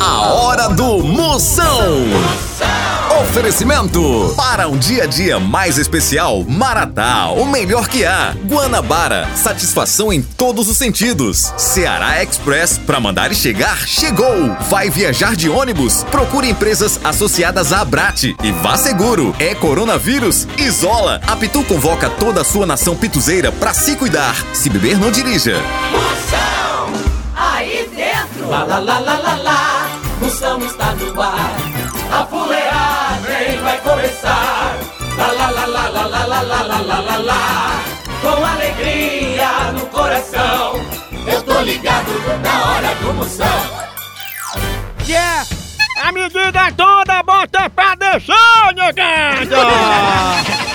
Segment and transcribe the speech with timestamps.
[0.00, 2.06] A hora do Moção.
[3.20, 8.34] Oferecimento para um dia a dia mais especial, Maratá, o melhor que há.
[8.46, 11.52] Guanabara, satisfação em todos os sentidos.
[11.58, 14.56] Ceará Express, para mandar e chegar, chegou.
[14.70, 16.02] Vai viajar de ônibus?
[16.04, 19.36] Procure empresas associadas à Abrate e vá seguro.
[19.38, 20.48] É coronavírus?
[20.56, 21.20] Isola.
[21.26, 24.34] A Pitu convoca toda a sua nação pituzeira para se cuidar.
[24.54, 25.56] Se beber, não dirija.
[25.92, 26.90] Moção,
[27.36, 28.48] aí dentro.
[28.48, 29.69] Lá, lá, lá, lá, lá.
[30.30, 31.56] Moção está no ar.
[32.12, 34.78] A fuleagem vai começar.
[35.18, 37.84] Lá, lá, lá, lá, lá, lá, lá, lá, lá, lá, lá, lá.
[38.22, 40.86] Com alegria no coração.
[41.26, 42.12] Eu tô ligado
[42.44, 43.46] na hora do Moção.
[45.04, 45.44] Yeah!
[46.00, 50.69] A medida toda bota pra descer, negada!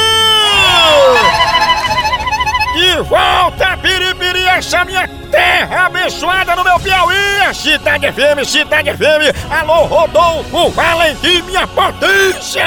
[2.75, 7.55] De volta, Piripiri, essa minha terra abençoada no meu Piauí!
[7.55, 9.51] Cidade FM, Cidade FM!
[9.51, 12.65] Alô, Rodolfo Valentim, minha potência!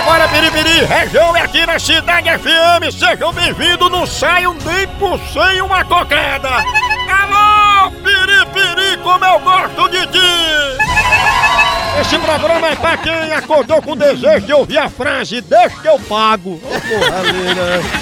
[0.00, 2.90] Agora, Piripiri, região é aqui na Cidade FM!
[2.90, 6.64] Sejam bem-vindos, não saiam nem por sem uma cocada!
[9.02, 10.18] Como eu gosto de ti!
[12.00, 15.98] Esse programa é pra quem acordou com desejo de ouvir a frase Deixa que eu
[16.00, 16.60] pago!
[16.64, 18.01] Ô, porra.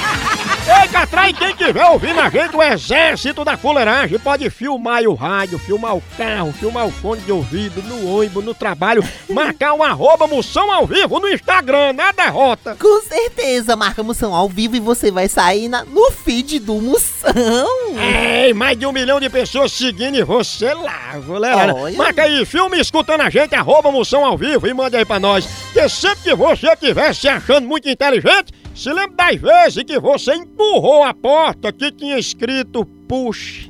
[0.82, 5.58] Ei, Catrai, quem tiver ouvindo a gente, o exército da fuleiragem, pode filmar o rádio,
[5.58, 10.26] filmar o carro, filmar o fone de ouvido, no ônibus, no trabalho, marcar um arroba
[10.26, 12.76] moção ao vivo no Instagram, na derrota.
[12.78, 17.68] Com certeza, marca Moção ao vivo e você vai sair na- no feed do Moção.
[17.98, 21.74] Ei, mais de um milhão de pessoas seguindo e você lá, galera.
[21.74, 21.96] Olha.
[21.96, 25.46] Marca aí, filme escutando a gente, arroba moção ao vivo e manda aí pra nós.
[25.72, 30.32] Que sempre que você estiver se achando muito inteligente, se lembre das vezes que você
[30.32, 33.68] empurrou a porta que tinha escrito push.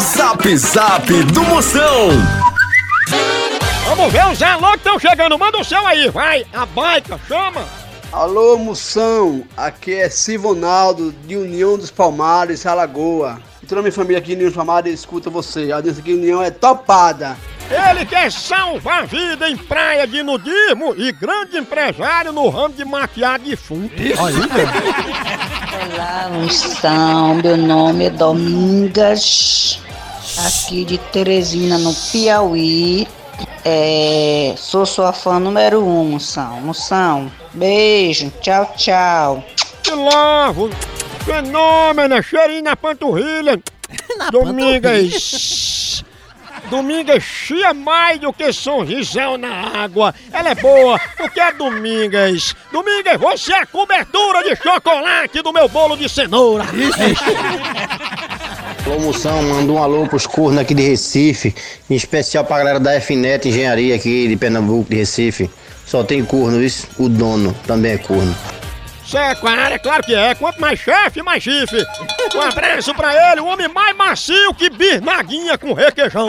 [0.00, 2.08] Zap Zap do Moção.
[3.84, 5.38] Vamos ver os alô que estão chegando.
[5.38, 6.46] Manda o seu aí, vai.
[6.54, 7.66] A baica, chama.
[8.10, 13.42] Alô, Moção, aqui é Sivonaldo, de União dos Palmares, Alagoa.
[13.62, 15.70] E toda a minha família aqui de União dos Palmares escuta você.
[15.70, 17.36] A audiência aqui em União é topada.
[17.70, 22.84] Ele quer salvar a vida em praia de nudismo e grande empresário no ramo de
[22.84, 23.92] maquiar defunto.
[25.94, 27.34] Olá, Moção.
[27.34, 29.78] Meu nome é Domingas,
[30.46, 33.06] aqui de Teresina, no Piauí.
[33.64, 36.62] É, sou sua fã número um, Moção.
[36.62, 39.44] Moção, beijo, tchau, tchau.
[39.82, 40.70] Que lavo!
[41.24, 43.60] Fenômeno, cheirinho na panturrilha.
[44.18, 45.57] Na Domingas.
[46.70, 50.14] Domingas chia mais do que sorrisão na água.
[50.32, 52.54] Ela é boa, porque é Domingas.
[52.70, 56.64] Domingas, você é a cobertura de chocolate do meu bolo de cenoura.
[58.86, 61.54] Alô, Moção, manda um alô pros cornos aqui de Recife,
[61.88, 65.50] em especial pra galera da FNET Engenharia aqui de Pernambuco, de Recife.
[65.86, 66.86] Só tem corno, isso?
[66.98, 68.36] O dono também é corno.
[69.14, 70.34] É claro, é claro que é.
[70.34, 71.86] Quanto mais chefe, mais chifre.
[72.34, 76.28] Um abraço pra ele, o homem mais macio que bisnaguinha com requeijão.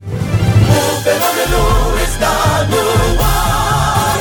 [1.03, 4.18] fenômeno está no ar.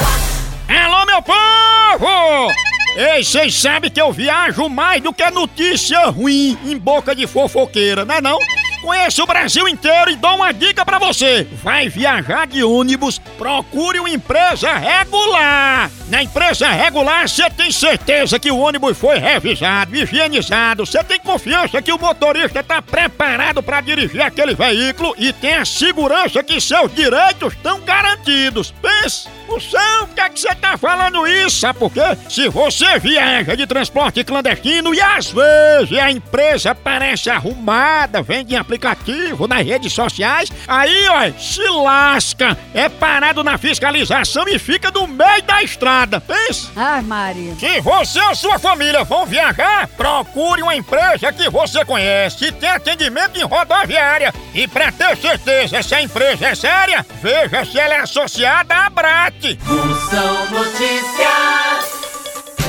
[0.84, 2.52] Alô, meu povo!
[2.96, 8.04] Ei, vocês sabem que eu viajo mais do que notícia ruim em boca de fofoqueira,
[8.04, 8.38] não é não?
[8.86, 11.44] Conheço o Brasil inteiro e dou uma dica pra você.
[11.60, 15.90] Vai viajar de ônibus, procure uma empresa regular.
[16.08, 20.86] Na empresa regular, você tem certeza que o ônibus foi revisado, higienizado.
[20.86, 25.64] Você tem confiança que o motorista está preparado para dirigir aquele veículo e tem a
[25.64, 28.72] segurança que seus direitos estão garantidos.
[28.80, 29.36] Pense!
[29.48, 31.60] Moção, por que é que você tá falando isso?
[31.60, 32.00] Sabe por quê?
[32.28, 38.58] Se você viaja de transporte clandestino e às vezes a empresa parece arrumada, vende em
[38.58, 45.06] aplicativo, nas redes sociais, aí, ó, se lasca, é parado na fiscalização e fica no
[45.06, 45.95] meio da estrada,
[46.26, 46.70] pensa?
[46.76, 47.54] Ai, Maria.
[47.54, 52.70] Se você ou sua família vão viajar, procure uma empresa que você conhece e tem
[52.70, 54.34] atendimento em rodoviária.
[54.52, 58.90] E pra ter certeza se a empresa é séria, veja se ela é associada à
[58.90, 59.58] BRAT.
[59.64, 61.96] Moção Notícias.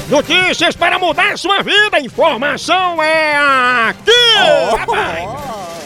[0.09, 1.99] Notícias para mudar a sua vida.
[1.99, 3.35] Informação é
[3.89, 4.11] aqui.
[4.71, 5.76] Papai.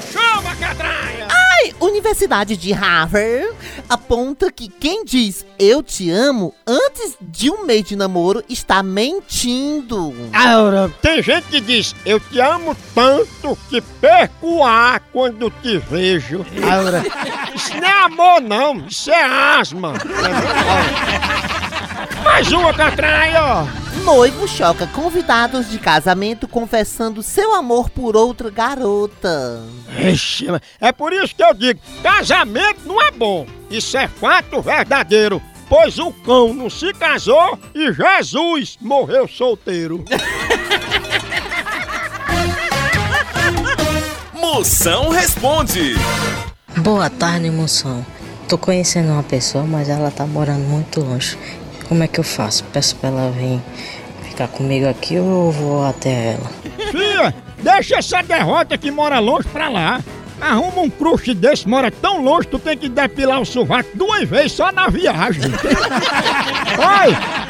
[1.79, 3.49] Universidade de Harvard
[3.87, 10.13] aponta que quem diz eu te amo antes de um mês de namoro está mentindo.
[10.33, 15.77] Aura, tem gente que diz eu te amo tanto que perco o ar quando te
[15.77, 16.45] vejo.
[16.69, 17.03] Aura,
[17.53, 19.93] isso não é amor não, isso é asma.
[22.23, 23.80] Mais uma, Catraia.
[24.03, 29.63] Noivo choca convidados de casamento confessando seu amor por outra garota.
[29.99, 30.47] Ixi,
[30.79, 33.45] é por isso que eu digo, casamento não é bom.
[33.69, 35.41] Isso é fato verdadeiro.
[35.69, 40.03] Pois o cão não se casou e Jesus morreu solteiro.
[44.33, 45.95] Moção responde.
[46.77, 48.05] Boa tarde, moção.
[48.49, 51.37] Tô conhecendo uma pessoa, mas ela tá morando muito longe.
[51.91, 52.63] Como é que eu faço?
[52.71, 53.59] Peço pra ela vir
[54.23, 56.49] ficar comigo aqui ou eu vou até ela?
[56.89, 59.99] Fia, deixa essa derrota que mora longe pra lá.
[60.39, 64.53] Arruma um crush desse, mora tão longe, tu tem que depilar o sovaco duas vezes
[64.53, 65.51] só na viagem.
[65.51, 67.40] Oi!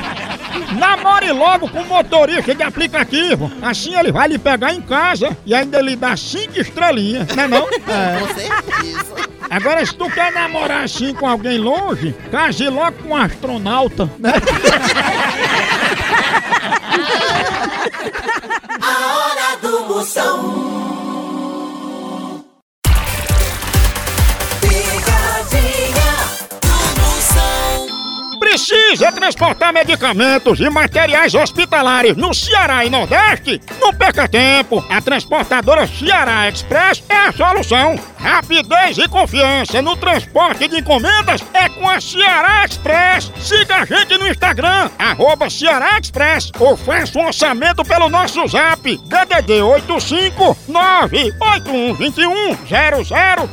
[0.77, 3.51] Namore logo com o motorista de aplicativo.
[3.61, 7.47] Assim ele vai lhe pegar em casa e ainda lhe dá cinco estrelinhas, não é
[7.47, 7.67] não?
[7.71, 9.31] Com certeza.
[9.49, 14.31] Agora, se tu quer namorar assim com alguém longe, case logo com um astronauta, né?
[18.81, 20.70] A hora do Moção.
[28.71, 33.59] Precisa transportar medicamentos e materiais hospitalares no Ceará e Nordeste?
[33.81, 34.81] Não perca tempo!
[34.89, 37.99] A transportadora Ceará Express é a solução!
[38.17, 43.29] Rapidez e confiança no transporte de encomendas é com a Ceará Express!
[43.41, 48.83] Siga a gente no Instagram, arroba Ceará Express, ou faça um orçamento pelo nosso zap
[48.83, 52.55] DDD 85 98121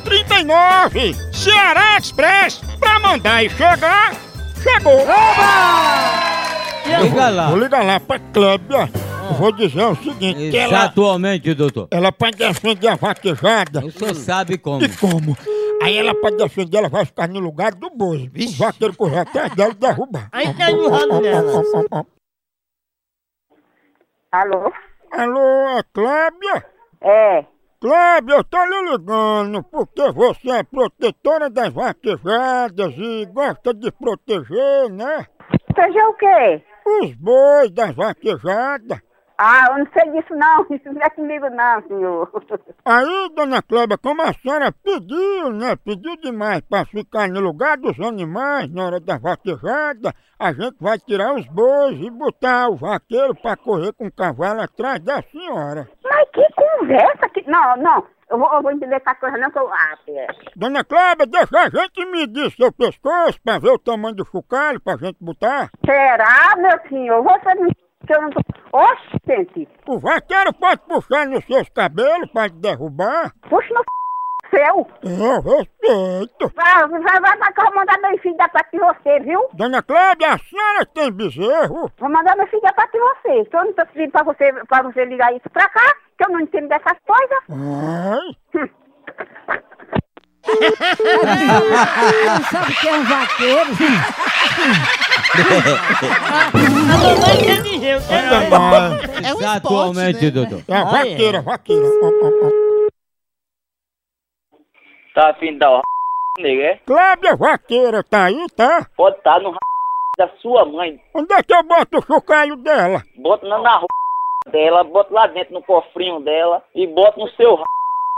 [0.05, 4.13] 0039 Ceará Express, pra mandar e chegar,
[4.63, 4.99] chegou!
[7.03, 7.49] Liga lá.
[7.51, 8.89] Vou ligar lá pra Clébia.
[9.39, 11.89] Vou dizer o seguinte, que ela, Exatamente, doutor.
[11.91, 13.85] ela pode defender a vaquejada.
[13.85, 14.83] O senhor sabe como.
[14.85, 15.37] E como?
[15.83, 18.31] Aí ela pode defender, ela vai ficar no lugar do boi.
[18.35, 20.29] O vaqueiro correr atrás dela e derrubar.
[20.33, 21.63] Aí tá enrolando nela.
[24.33, 24.73] Alô?
[25.13, 26.67] Alô, é Clébia?
[27.03, 27.45] É.
[27.81, 34.91] Clébia, eu tô lhe ligando porque você é protetora das vaquejadas e gosta de proteger,
[34.91, 35.27] né?
[35.77, 36.65] Seja o quê?
[36.85, 38.99] Os bois das vaquejadas.
[39.41, 40.67] Ah, eu não sei disso não.
[40.75, 42.31] Isso não é comigo não, senhor.
[42.85, 45.77] Aí, dona Cléber, como a senhora pediu, né?
[45.77, 50.99] Pediu demais para ficar no lugar dos animais na hora da vaquejada, a gente vai
[50.99, 55.89] tirar os bois e botar o vaqueiro para correr com o cavalo atrás da senhora.
[56.03, 57.49] Mas que conversa que...
[57.49, 58.05] Não, não.
[58.29, 59.69] Eu vou, eu vou entender essa coisa não que eu...
[59.73, 60.27] Ah, é.
[60.57, 64.97] Dona Cléber, deixa a gente medir seu pescoço para ver o tamanho do chocalho pra
[64.97, 65.71] gente botar.
[65.85, 67.23] Será, meu senhor?
[67.23, 67.69] Você não...
[68.09, 68.41] Que eu não tô...
[68.73, 69.69] Oxe, gente.
[69.87, 73.35] O vaqueiro pode puxar nos seus cabelos para te derrubar.
[73.51, 73.85] Puxa no
[74.49, 74.87] seu.
[75.03, 76.51] Eu respeito.
[76.57, 79.47] Vai, vai, vai, vai que eu vou mandar meu filho dar pra de você, viu?
[79.53, 81.93] Dona Cléber, a senhora tem bezerro?
[81.99, 83.45] Vou mandar meu filho dar pra de você.
[83.45, 86.31] Que eu não tô pedindo pra você, pra você ligar isso pra cá, que eu
[86.31, 87.39] não entendo dessas coisas.
[87.51, 88.37] Ai.
[92.25, 93.71] Não sabe que é um vaqueiro?
[95.35, 97.87] A mamãe quer dizer.
[97.89, 100.31] É um Exatamente, esporte, né?
[100.31, 100.63] doutor.
[100.69, 101.85] É a vaqueira, vaqueira.
[101.85, 102.89] Ó, ó, ó.
[105.15, 105.83] Tá afim de dar o
[106.39, 106.77] nega, é?
[106.87, 108.87] Cléber Vaqueira tá aí, tá?
[108.97, 109.55] Pode estar no
[110.17, 111.01] da sua mãe.
[111.15, 113.03] Onde é que eu boto o chocalho dela?
[113.17, 113.83] Bota na, na
[114.51, 117.63] dela, bota lá dentro no cofrinho dela e bota no seu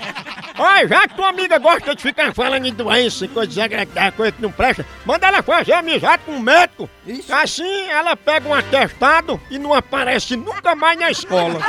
[0.58, 4.42] Olha, já que tua amiga gosta de ficar falando em doença, coisa desagradável, coisa que
[4.42, 6.88] não presta, manda ela fazer amizade com um médico.
[7.30, 11.58] Assim ela pega um atestado e não aparece nunca mais na escola.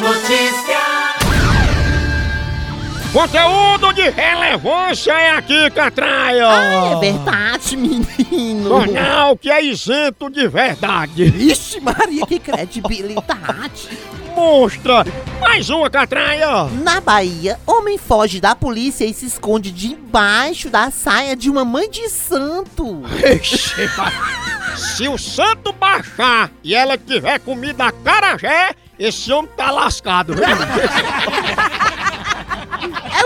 [0.00, 0.98] Notícias.
[3.12, 6.46] Conteúdo de relevância é aqui, Catraia!
[6.46, 8.68] Ah, é verdade, menino.
[8.68, 11.24] Jornal que é isento de verdade.
[11.24, 13.88] Ixi, Maria, que credibilidade.
[14.34, 15.04] Monstra!
[15.40, 16.64] Mais uma, Catraia!
[16.82, 21.90] Na Bahia, homem foge da polícia e se esconde debaixo da saia de uma mãe
[21.90, 23.02] de santo.
[23.34, 23.74] Ixi,
[24.76, 30.34] Se o santo baixar e ela tiver comida carajé, esse homem tá lascado.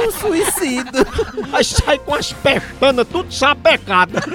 [0.03, 1.07] É um suicídio.
[1.53, 4.25] Aí sai com as pestanas tudo sapecadas.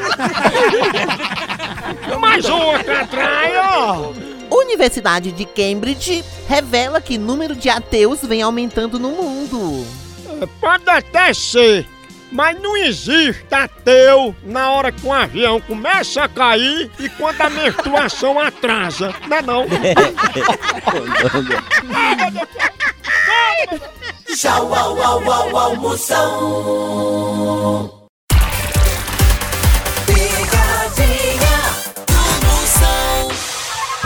[2.20, 4.14] Mais uma, Catraia!
[4.50, 9.86] Universidade de Cambridge revela que número de ateus vem aumentando no mundo.
[10.62, 11.86] Pode até ser,
[12.32, 17.50] mas não existe ateu na hora que um avião começa a cair e quando a
[17.50, 19.14] menstruação atrasa.
[19.28, 19.66] Não é não?
[24.40, 26.20] Tchau, au, au, au, au, Moção.
[30.06, 31.58] Picadinha
[32.06, 33.32] do Moção.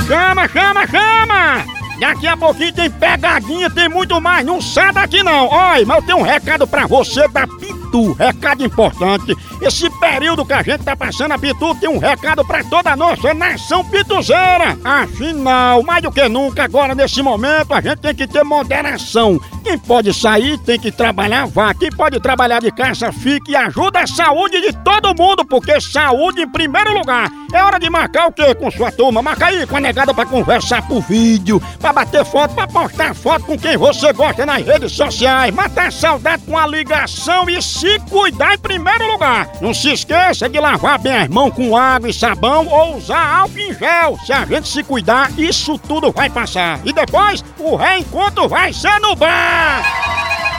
[0.07, 1.65] Chama, chama, chama!
[1.99, 4.45] Daqui a pouquinho tem pegadinha, tem muito mais.
[4.45, 5.49] Não sai daqui não.
[5.49, 8.13] Olha, mas eu tenho um recado pra você da Pitu.
[8.13, 9.35] Recado importante.
[9.61, 12.95] Esse período que a gente tá passando, a Pitu tem um recado pra toda a
[12.95, 14.79] nossa nação pituzeira.
[14.83, 19.39] Afinal, mais do que nunca, agora nesse momento, a gente tem que ter moderação.
[19.63, 21.73] Quem pode sair tem que trabalhar, vá.
[21.73, 26.41] Quem pode trabalhar de casa, fique e ajuda a saúde de todo mundo, porque saúde
[26.41, 27.29] em primeiro lugar.
[27.53, 29.21] É hora de marcar o quê com sua turma?
[29.21, 33.45] Marca aí com a negada pra conversar por vídeo, pra bater foto, pra postar foto
[33.45, 37.99] com quem você gosta nas redes sociais, matar a saudade com a ligação e se
[38.09, 39.49] cuidar em primeiro lugar.
[39.61, 43.59] Não se esqueça de lavar bem as mãos com água e sabão ou usar álcool
[43.59, 44.17] em gel.
[44.25, 46.79] Se a gente se cuidar, isso tudo vai passar.
[46.85, 49.50] E depois, o reencontro vai ser no bar.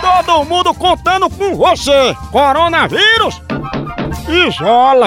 [0.00, 2.14] Todo mundo contando com você.
[2.30, 3.40] Coronavírus,
[4.28, 5.06] isola.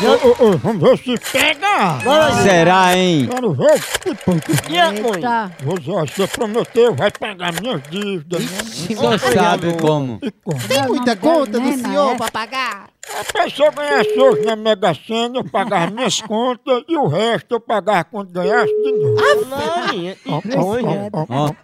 [0.00, 1.98] Ô, ô, ô, vamos ver se pega.
[2.44, 3.28] Será, hein?
[3.28, 3.82] Quero ver.
[4.00, 4.48] que ponto.
[4.48, 5.50] Eita.
[5.64, 8.40] Você, você prometeu, vai pagar minhas dívidas.
[8.42, 8.58] né?
[8.94, 10.20] Você sabe como.
[10.22, 10.68] E como?
[10.68, 12.87] Tem muita conta do senhor pra pagar?
[13.16, 17.60] A pessoa ganhasse hoje na Mega Sena, eu pagava minhas contas e o resto eu
[17.60, 19.18] pagava quando ganhasse de novo.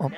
[0.00, 0.08] Ó.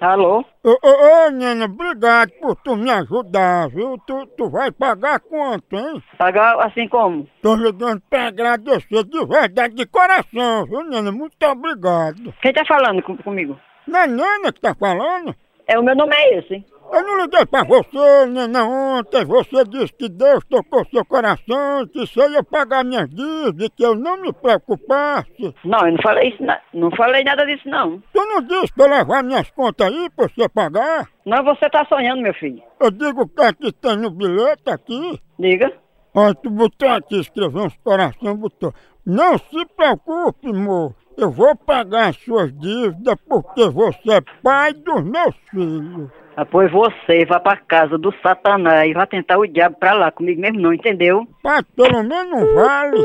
[0.00, 0.42] Alô?
[0.64, 3.98] Ô, ô, ô, Nena, obrigado por tu me ajudar, viu?
[4.06, 6.02] Tu, tu vai pagar quanto, hein?
[6.16, 7.28] Pagar assim como?
[7.42, 11.12] Tô ligando pra agradecer de verdade, de coração, viu, Nena?
[11.12, 12.32] Muito obrigado.
[12.40, 13.60] Quem tá falando com- comigo?
[13.86, 15.34] Não é Nena que tá falando?
[15.66, 16.64] É, o meu nome é esse.
[16.92, 19.24] Eu não liguei pra você, Nena, ontem.
[19.24, 23.94] Você disse que Deus tocou seu coração, que você ia pagar minhas dívidas, que eu
[23.94, 25.54] não me preocupasse.
[25.64, 28.00] Não, eu não falei isso, na- não falei nada disso, não.
[28.12, 31.08] Tu não disse pra eu levar minhas contas aí pra você pagar?
[31.24, 32.62] Não, você tá sonhando, meu filho.
[32.80, 35.20] Eu digo o que é que tem no bilhete aqui.
[35.38, 35.72] Diga.
[36.14, 38.74] Ó, tu botou aqui, escreveu uns coração, botou.
[39.06, 40.94] Não se preocupe, amor.
[41.16, 46.10] Eu vou pagar as suas dívidas porque você é pai dos meus filhos.
[46.36, 50.10] Ah, pois você vai pra casa do satanás e vai tentar o diabo pra lá
[50.10, 51.26] comigo mesmo, não, entendeu?
[51.42, 53.04] Pai, pelo menos não vale.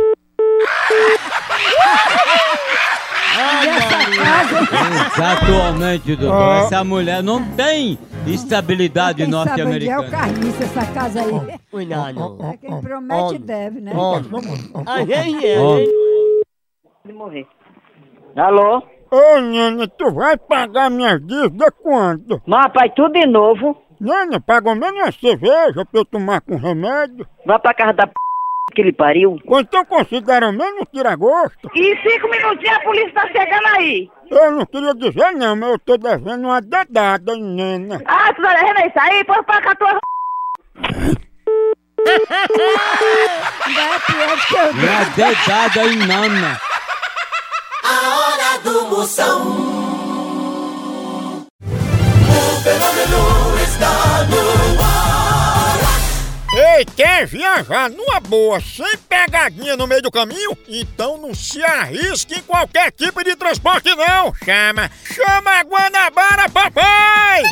[5.16, 6.64] Exatamente, doutor.
[6.66, 10.10] Essa mulher não tem estabilidade Quem sabe onde é o norte-americana.
[10.12, 11.60] carniça essa casa aí.
[11.72, 12.38] Cuidado.
[12.44, 13.92] É quem promete deve, né?
[14.86, 15.78] A gente é, Ó.
[15.78, 15.90] hein?
[17.06, 17.48] De morrer.
[18.36, 18.84] Alô?
[19.12, 22.42] Ô, Nena, tu vai pagar minhas dívidas quando?
[22.46, 23.82] Mas, rapaz, tudo de novo.
[24.00, 27.26] Nena, paga menos uma cerveja pra eu tomar com remédio.
[27.46, 28.14] Vai pra casa da p...
[28.74, 29.40] que ele pariu.
[29.46, 31.70] Ou então considera mesmo tira-gosto?
[31.74, 34.10] E cinco minutinhos a polícia tá chegando aí.
[34.30, 38.02] Eu não queria dizer não, mas eu tô devendo uma dedada, nena.
[38.06, 39.24] Ah, tu tá devendo isso aí?
[39.24, 40.00] Põe pra cá tua...
[44.74, 46.60] Minha dedada em nana.
[47.88, 49.46] A hora do Moção.
[51.62, 55.16] O fenômeno está no ar.
[56.78, 60.58] Ei, quer viajar numa boa, sem pegadinha no meio do caminho?
[60.68, 64.34] Então não se arrisque em qualquer tipo de transporte não.
[64.44, 67.44] Chama, chama a Guanabara, papai!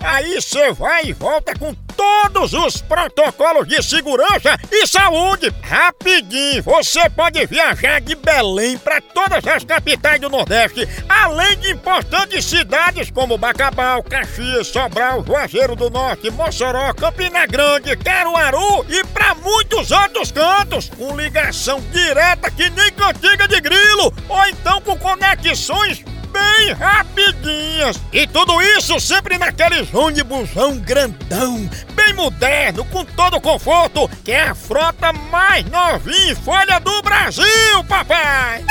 [0.00, 5.52] Aí você vai e volta com todos os protocolos de segurança e saúde.
[5.62, 12.44] Rapidinho, você pode viajar de Belém para todas as capitais do Nordeste, além de importantes
[12.44, 19.90] cidades como Bacabal, Caxias, Sobral, Juazeiro do Norte, Mossoró, Campina Grande, Caruaru e para muitos
[19.90, 26.72] outros cantos, com ligação direta que nem cantiga de grilo, ou então com conexões bem
[26.72, 28.00] rapidinhas.
[28.12, 34.48] E tudo isso sempre naqueles ônibusão grandão, bem moderno, com todo o conforto, que é
[34.48, 38.64] a frota mais novinha em folha do Brasil, papai!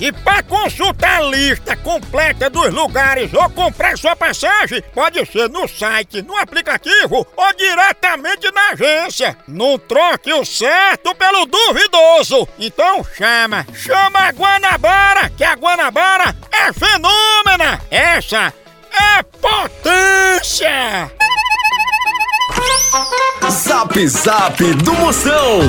[0.00, 5.68] E para consultar a lista completa dos lugares ou comprar sua passagem, pode ser no
[5.68, 9.36] site, no aplicativo ou diretamente na agência.
[9.46, 12.48] Não troque o certo pelo duvidoso.
[12.58, 17.78] Então chama, chama a Guanabara, que a Guanabara é fenômena.
[17.90, 18.54] Essa
[18.90, 21.12] é potência.
[23.50, 25.60] Zap Zap do Moção.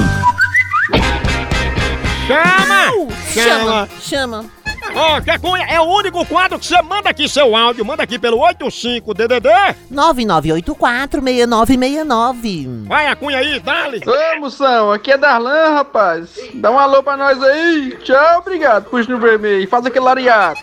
[2.28, 3.11] Chama!
[3.34, 4.46] Chama, chama.
[4.94, 8.20] Ó, Zé Cunha, é o único quadro que você manda aqui seu áudio, manda aqui
[8.20, 9.76] pelo 85DDD.
[9.92, 12.88] 9984-6969.
[12.88, 14.02] Vai a Cunha aí, dale.
[14.06, 16.30] Ô, moção, aqui é Darlan, rapaz.
[16.56, 17.98] Dá um alô pra nós aí.
[18.04, 18.86] Tchau, obrigado.
[18.90, 19.68] Puxa no vermelho.
[19.70, 20.60] Faz aquele lariato.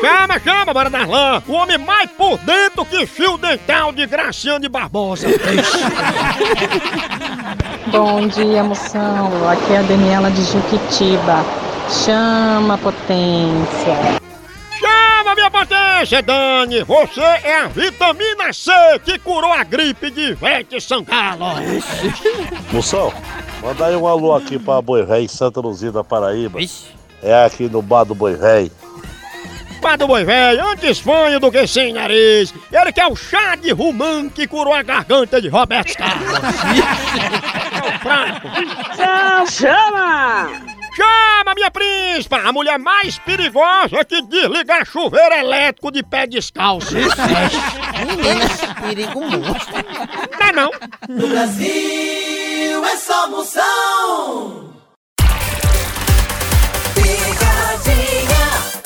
[0.00, 1.42] Chama, chama, bora Darlan.
[1.48, 5.28] O homem mais por dentro que fio dental de Graciane Barbosa.
[7.88, 9.48] Bom dia, moção.
[9.50, 11.42] Aqui é a Daniela de Juquitiba.
[11.92, 14.18] Chama, potência.
[14.80, 16.82] Chama, minha potência, Dani.
[16.84, 18.72] Você é a vitamina C
[19.04, 21.44] que curou a gripe de Ivete Sangalo.
[22.72, 23.12] Moção,
[23.62, 26.58] manda aí um alô aqui pra Boi Rei, Santa Luzia da Paraíba.
[27.22, 28.72] É aqui no bar do Boi Rei.
[29.82, 32.54] Pá do boi velho, antes fanho do que sem nariz.
[32.70, 36.38] Ele que é o chá de rumã que curou a garganta de Roberto Carlos.
[37.74, 38.48] é o fraco.
[39.50, 40.71] Chama!
[40.94, 42.36] Chama, minha príncipa!
[42.36, 46.94] A mulher mais perigosa que desligar chuveiro elétrico de pé descalço.
[48.80, 49.74] Perigo monstro.
[50.38, 50.70] Não é não?
[51.08, 54.74] No Brasil é só Moção.
[56.94, 58.44] Picadinha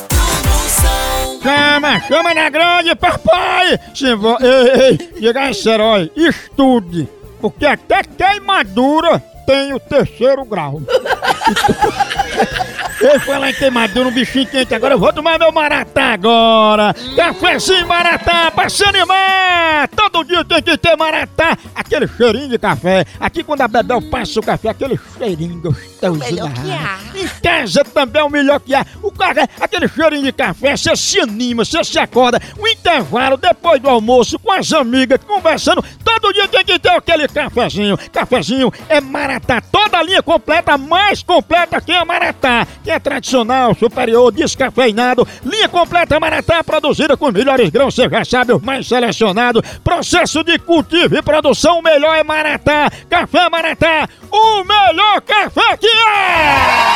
[0.09, 1.43] do Moção.
[1.43, 3.81] Chama, chama na grande, papai!
[3.95, 4.39] Se vo...
[4.41, 7.09] Ei, ei, diga esse herói, estude,
[7.41, 10.83] porque até queimadura tem o terceiro grau.
[12.99, 16.95] Eu falar em queimadura, um bichinho quente agora, eu vou tomar meu maratá agora!
[17.15, 19.87] Cafézinho maratá pra se animar!
[19.89, 21.59] Todo dia tem que ter maratá!
[21.75, 26.19] Aquele cheirinho de café, aqui quando a Bebel passa o café, aquele cheirinho gostoso.
[26.19, 26.99] melhor que há.
[27.15, 28.87] Em casa também é o melhor que há.
[29.03, 32.41] O café, aquele cheirinho de café, você se anima, você se acorda.
[32.59, 35.85] O intervalo, depois do almoço, com as amigas, conversando.
[36.03, 37.99] Todo dia tem que ter aquele cafezinho.
[38.11, 42.67] Cafezinho é Maratá, toda a linha completa, mais completa que a Maratá.
[42.87, 45.27] Que é tradicional, superior, descafeinado.
[45.45, 49.61] Linha completa Maratá, produzida com os melhores grãos, você já sabe, mais selecionados.
[49.83, 52.89] Processo de cultivo e produção, o melhor é Maratá.
[53.11, 56.96] Café Maratá, o melhor café que é!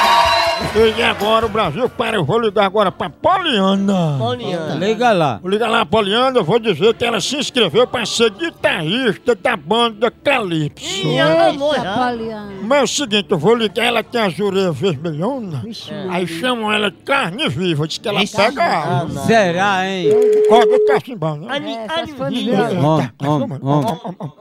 [0.72, 4.16] E agora o Brasil para, eu vou ligar agora pra Poliana.
[4.18, 4.74] Poliana.
[4.76, 5.38] Liga lá.
[5.42, 9.56] Vou ligar lá, Poliana, eu vou dizer que ela se inscreveu pra ser guitarrista da
[9.56, 10.86] banda Calypso.
[12.62, 16.88] Mas é o seguinte, eu vou ligar, ela tem as orelhas vermelhonas, aí chamam ela
[16.88, 19.22] de carne viva, diz que ela pega água.
[19.22, 20.08] Será, hein?
[20.48, 21.56] Corta o cachimbão, né?
[21.56, 24.32] Homem, homem, homem.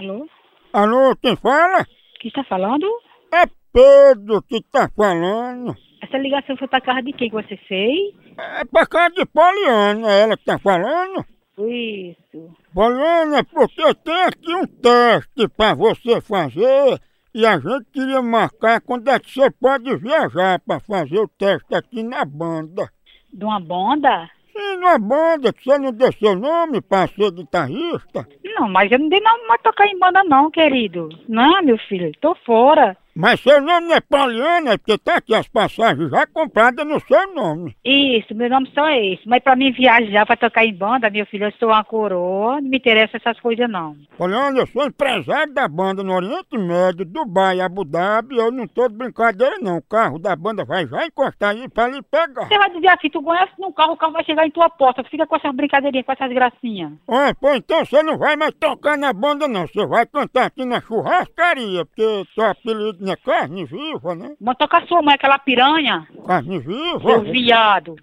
[0.00, 0.26] Alô?
[0.72, 1.86] Alô, quem fala?
[2.22, 2.86] Quem está falando?
[3.34, 5.76] É Pedro que tá falando.
[6.00, 8.14] Essa ligação foi pra casa de quem que você fez?
[8.38, 11.26] É pra casa de Poliana, ela que tá falando.
[11.58, 12.56] Isso.
[12.72, 17.00] Poliana, porque tem aqui um teste pra você fazer
[17.34, 21.74] e a gente queria marcar quando é que você pode viajar pra fazer o teste
[21.74, 22.88] aqui na banda.
[23.32, 24.30] De uma banda?
[24.52, 28.28] Sim, numa banda que você não deu seu nome pra ser guitarrista.
[28.58, 31.08] não, mas eu não dei não mais tocar em banda não, querido.
[31.28, 32.96] Não, meu filho, tô fora.
[33.14, 37.34] Mas seu nome não é Poliana, porque tá aqui as passagens já compradas no seu
[37.34, 37.76] nome.
[37.84, 39.28] Isso, meu nome só é esse.
[39.28, 42.70] Mas pra mim viajar pra tocar em banda, meu filho, eu sou uma coroa, não
[42.70, 43.96] me interessa essas coisas não.
[44.16, 48.88] Poliana, eu sou empresário da banda no Oriente Médio, Dubai, Abu Dhabi, eu não tô
[48.88, 49.76] de brincadeira não.
[49.76, 52.48] O carro da banda vai já encostar aí pra lhe pegar.
[52.48, 55.04] Você vai dizer aqui, tu conhece num carro, o carro vai chegar em tua porta.
[55.04, 56.92] Fica com essas brincadeirinhas, com essas gracinhas.
[57.06, 60.64] Ah, pô, então você não vai mais tocar na banda não, você vai cantar aqui
[60.64, 64.36] na churrascaria, porque seu apelido não é carne viva, né?
[64.40, 66.06] Mas tocar sua mãe, aquela piranha.
[66.24, 67.00] Carne viva?
[67.00, 67.96] Seu viado.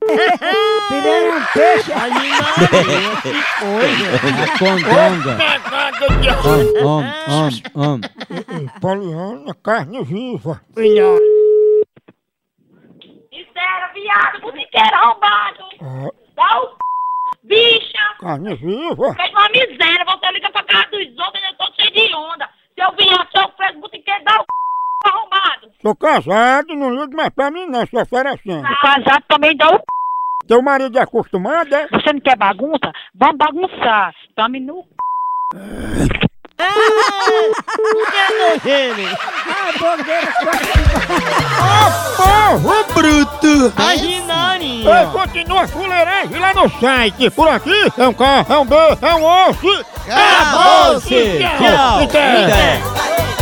[0.00, 1.92] Piranha é um peixe.
[1.92, 2.00] A
[4.58, 5.38] condonga.
[6.44, 7.02] Om, om,
[7.74, 8.00] om, om.
[8.80, 10.60] Poliana, carne viva.
[13.32, 15.64] Miséria, viado, botiqueiro arrombado.
[15.80, 16.74] Ah, Dá o c...
[17.44, 18.14] bicha.
[18.20, 19.14] carne viva?
[19.14, 22.48] Fez uma miséria, você liga pra casa dos outros, eu tô cheio de onda.
[22.78, 24.46] Seu viado, seu preso, botiqueiro, dá o c...
[25.88, 28.60] Sou casado, não ligo mais pra mim não, sou oferecendo.
[28.60, 29.84] O casado também dá o c...
[30.46, 31.88] Teu marido é acostumado, é?
[31.88, 32.92] Você não quer bagunça?
[33.14, 34.12] Vamos bagunçar.
[34.36, 34.84] Tome no
[35.50, 35.58] c...
[42.18, 43.72] Porro bruto!
[43.78, 44.86] Imaginari.
[44.86, 47.30] Ei, continua a fuleiragem lá no site.
[47.30, 49.86] Por aqui é um K, é um B, é um osso.
[50.06, 51.38] Acabou-se.
[51.38, 52.06] Tchau.
[52.08, 53.37] Tchau.